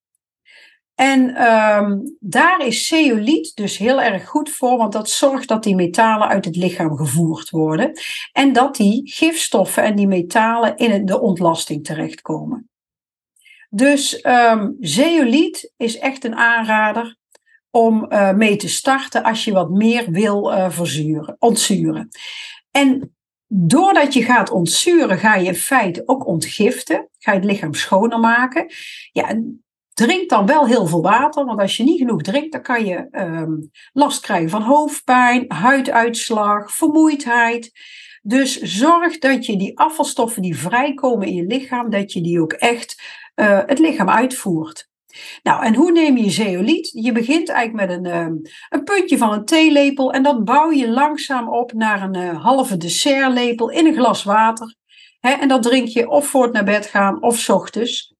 En 0.98 1.46
um, 1.46 2.16
daar 2.20 2.66
is 2.66 2.86
zeoliet 2.86 3.56
dus 3.56 3.76
heel 3.76 4.00
erg 4.02 4.28
goed 4.28 4.50
voor, 4.50 4.76
want 4.76 4.92
dat 4.92 5.10
zorgt 5.10 5.48
dat 5.48 5.62
die 5.62 5.74
metalen 5.74 6.28
uit 6.28 6.44
het 6.44 6.56
lichaam 6.56 6.96
gevoerd 6.96 7.50
worden 7.50 7.92
en 8.32 8.52
dat 8.52 8.76
die 8.76 9.00
gifstoffen 9.04 9.82
en 9.82 9.96
die 9.96 10.06
metalen 10.06 10.76
in 10.76 11.06
de 11.06 11.20
ontlasting 11.20 11.84
terechtkomen. 11.84 12.70
Dus 13.70 14.24
um, 14.24 14.76
zeoliet 14.80 15.72
is 15.76 15.98
echt 15.98 16.24
een 16.24 16.36
aanrader 16.36 17.16
om 17.70 18.06
uh, 18.08 18.32
mee 18.32 18.56
te 18.56 18.68
starten 18.68 19.22
als 19.22 19.44
je 19.44 19.52
wat 19.52 19.70
meer 19.70 20.10
wil 20.10 20.52
uh, 20.52 20.70
verzuren, 20.70 21.36
ontzuren. 21.38 22.08
En 22.70 23.16
doordat 23.46 24.14
je 24.14 24.22
gaat 24.22 24.50
ontzuren, 24.50 25.18
ga 25.18 25.34
je 25.34 25.46
in 25.46 25.54
feite 25.54 26.02
ook 26.06 26.26
ontgiften, 26.26 27.08
ga 27.18 27.32
je 27.32 27.38
het 27.38 27.46
lichaam 27.46 27.74
schoner 27.74 28.20
maken. 28.20 28.72
Ja, 29.12 29.42
Drink 29.98 30.28
dan 30.28 30.46
wel 30.46 30.66
heel 30.66 30.86
veel 30.86 31.02
water, 31.02 31.44
want 31.44 31.60
als 31.60 31.76
je 31.76 31.82
niet 31.82 31.98
genoeg 31.98 32.22
drinkt, 32.22 32.52
dan 32.52 32.62
kan 32.62 32.84
je 32.84 33.08
um, 33.10 33.70
last 33.92 34.20
krijgen 34.20 34.50
van 34.50 34.62
hoofdpijn, 34.62 35.44
huiduitslag, 35.48 36.72
vermoeidheid. 36.72 37.70
Dus 38.22 38.60
zorg 38.60 39.18
dat 39.18 39.46
je 39.46 39.56
die 39.56 39.78
afvalstoffen 39.78 40.42
die 40.42 40.58
vrijkomen 40.58 41.26
in 41.26 41.34
je 41.34 41.46
lichaam, 41.46 41.90
dat 41.90 42.12
je 42.12 42.20
die 42.20 42.40
ook 42.40 42.52
echt 42.52 43.02
uh, 43.34 43.60
het 43.66 43.78
lichaam 43.78 44.08
uitvoert. 44.08 44.88
Nou, 45.42 45.64
en 45.64 45.74
hoe 45.74 45.92
neem 45.92 46.16
je 46.16 46.30
zeoliet? 46.30 46.90
Je 46.94 47.12
begint 47.12 47.48
eigenlijk 47.48 47.88
met 47.88 47.98
een, 47.98 48.16
um, 48.16 48.40
een 48.68 48.84
puntje 48.84 49.18
van 49.18 49.32
een 49.32 49.44
theelepel 49.44 50.12
en 50.12 50.22
dat 50.22 50.44
bouw 50.44 50.70
je 50.70 50.90
langzaam 50.90 51.48
op 51.48 51.72
naar 51.72 52.02
een 52.02 52.16
uh, 52.16 52.42
halve 52.42 52.76
dessertlepel 52.76 53.70
in 53.70 53.86
een 53.86 53.94
glas 53.94 54.24
water. 54.24 54.74
en 55.20 55.48
dat 55.48 55.62
drink 55.62 55.88
je 55.88 56.08
of 56.08 56.26
voor 56.26 56.42
het 56.42 56.52
naar 56.52 56.64
bed 56.64 56.86
gaan 56.86 57.22
of 57.22 57.38
s 57.38 57.48
ochtends. 57.48 58.16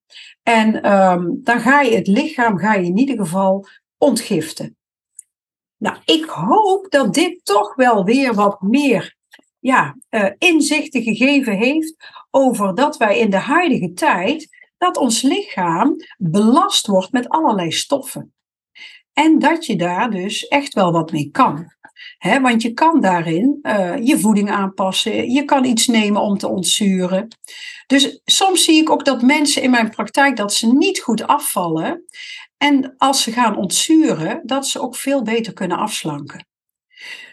En 0.49 0.93
um, 0.93 1.41
dan 1.43 1.61
ga 1.61 1.81
je 1.81 1.97
het 1.97 2.07
lichaam 2.07 2.59
ga 2.59 2.75
je 2.75 2.87
in 2.87 2.99
ieder 2.99 3.17
geval 3.17 3.67
ontgiften. 3.99 4.77
Nou, 5.77 5.97
ik 6.05 6.25
hoop 6.25 6.91
dat 6.91 7.15
dit 7.15 7.45
toch 7.45 7.75
wel 7.75 8.05
weer 8.05 8.35
wat 8.35 8.61
meer 8.61 9.17
ja, 9.59 9.97
uh, 10.11 10.31
inzichten 10.39 11.03
gegeven 11.03 11.57
heeft 11.57 11.95
over 12.31 12.75
dat 12.75 12.97
wij 12.97 13.19
in 13.19 13.31
de 13.31 13.37
huidige 13.37 13.93
tijd, 13.93 14.49
dat 14.79 14.97
ons 14.97 15.23
lichaam 15.23 15.97
belast 16.17 16.87
wordt 16.87 17.13
met 17.13 17.29
allerlei 17.29 17.73
stoffen. 17.73 18.35
En 19.13 19.39
dat 19.39 19.67
je 19.67 19.77
daar 19.77 20.11
dus 20.11 20.49
echt 20.49 20.75
wel 20.75 20.93
wat 20.93 21.13
mee 21.13 21.31
kan. 21.31 21.73
He, 22.19 22.41
want 22.41 22.63
je 22.63 22.73
kan 22.73 23.01
daarin 23.01 23.59
uh, 23.63 23.97
je 24.07 24.19
voeding 24.19 24.51
aanpassen. 24.51 25.31
Je 25.31 25.45
kan 25.45 25.65
iets 25.65 25.87
nemen 25.87 26.21
om 26.21 26.39
te 26.39 26.49
ontzuren. 26.49 27.29
Dus 27.87 28.21
soms 28.25 28.65
zie 28.65 28.81
ik 28.81 28.91
ook 28.91 29.05
dat 29.05 29.23
mensen 29.23 29.63
in 29.63 29.71
mijn 29.71 29.91
praktijk 29.91 30.37
dat 30.37 30.55
ze 30.55 30.67
niet 30.67 31.01
goed 31.01 31.27
afvallen. 31.27 32.05
En 32.57 32.95
als 32.97 33.23
ze 33.23 33.33
gaan 33.33 33.57
ontzuren, 33.57 34.41
dat 34.45 34.67
ze 34.67 34.81
ook 34.81 34.97
veel 34.97 35.23
beter 35.23 35.53
kunnen 35.53 35.79
afslanken. 35.79 36.47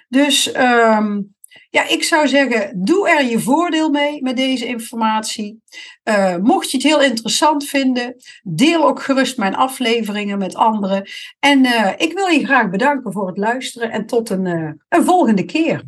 Dus 0.08 0.56
um, 0.56 1.35
ja, 1.76 1.88
ik 1.88 2.04
zou 2.04 2.28
zeggen, 2.28 2.84
doe 2.84 3.10
er 3.10 3.26
je 3.26 3.40
voordeel 3.40 3.90
mee 3.90 4.22
met 4.22 4.36
deze 4.36 4.66
informatie. 4.66 5.64
Uh, 6.04 6.36
mocht 6.38 6.72
je 6.72 6.78
het 6.78 6.86
heel 6.86 7.02
interessant 7.02 7.66
vinden, 7.66 8.16
deel 8.44 8.86
ook 8.86 9.02
gerust 9.02 9.38
mijn 9.38 9.56
afleveringen 9.56 10.38
met 10.38 10.56
anderen. 10.56 11.10
En 11.40 11.66
uh, 11.66 11.92
ik 11.98 12.14
wil 12.14 12.28
je 12.28 12.46
graag 12.46 12.70
bedanken 12.70 13.12
voor 13.12 13.28
het 13.28 13.38
luisteren 13.38 13.92
en 13.92 14.06
tot 14.06 14.30
een, 14.30 14.46
uh, 14.46 14.72
een 14.90 15.04
volgende 15.04 15.46
keer. 15.46 15.84